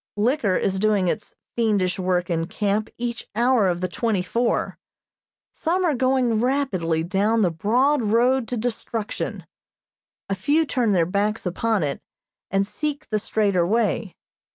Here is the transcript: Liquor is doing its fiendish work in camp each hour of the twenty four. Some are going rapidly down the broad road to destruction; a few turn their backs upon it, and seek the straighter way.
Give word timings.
Liquor 0.17 0.55
is 0.55 0.79
doing 0.79 1.07
its 1.07 1.35
fiendish 1.55 1.99
work 1.99 2.27
in 2.27 2.47
camp 2.47 2.89
each 2.97 3.29
hour 3.35 3.67
of 3.67 3.81
the 3.81 3.87
twenty 3.87 4.23
four. 4.23 4.79
Some 5.51 5.85
are 5.85 5.93
going 5.93 6.39
rapidly 6.39 7.03
down 7.03 7.43
the 7.43 7.51
broad 7.51 8.01
road 8.01 8.47
to 8.47 8.57
destruction; 8.57 9.45
a 10.27 10.33
few 10.33 10.65
turn 10.65 10.93
their 10.93 11.05
backs 11.05 11.45
upon 11.45 11.83
it, 11.83 12.01
and 12.49 12.65
seek 12.65 13.09
the 13.11 13.19
straighter 13.19 13.63
way. 13.63 14.15